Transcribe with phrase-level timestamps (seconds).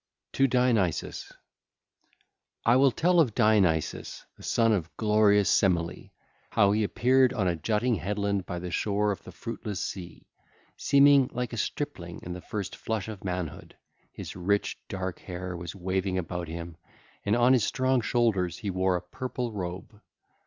[0.33, 1.35] TO DIONYSUS (ll.
[1.35, 1.41] 1 16)
[2.65, 6.09] I will tell of Dionysus, the son of glorious Semele,
[6.49, 10.25] how he appeared on a jutting headland by the shore of the fruitless sea,
[10.75, 13.77] seeming like a stripling in the first flush of manhood:
[14.11, 16.77] his rich, dark hair was waving about him,
[17.23, 20.01] and on his strong shoulders he wore a purple robe.